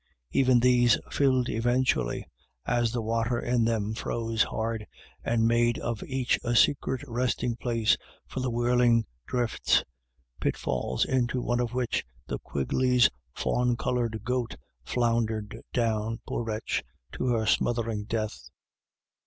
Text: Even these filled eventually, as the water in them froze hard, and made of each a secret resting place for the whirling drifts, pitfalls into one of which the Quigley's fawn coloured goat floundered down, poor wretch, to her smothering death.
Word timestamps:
Even 0.31 0.59
these 0.61 0.97
filled 1.11 1.47
eventually, 1.47 2.25
as 2.65 2.91
the 2.91 3.03
water 3.03 3.39
in 3.39 3.65
them 3.65 3.93
froze 3.93 4.41
hard, 4.41 4.87
and 5.23 5.47
made 5.47 5.77
of 5.77 6.01
each 6.07 6.39
a 6.43 6.55
secret 6.55 7.03
resting 7.07 7.55
place 7.55 7.95
for 8.25 8.39
the 8.39 8.49
whirling 8.49 9.05
drifts, 9.27 9.83
pitfalls 10.39 11.05
into 11.05 11.39
one 11.39 11.59
of 11.59 11.75
which 11.75 12.03
the 12.25 12.39
Quigley's 12.39 13.11
fawn 13.35 13.77
coloured 13.77 14.23
goat 14.23 14.55
floundered 14.83 15.55
down, 15.71 16.17
poor 16.27 16.41
wretch, 16.43 16.83
to 17.11 17.27
her 17.27 17.45
smothering 17.45 18.05
death. 18.05 18.49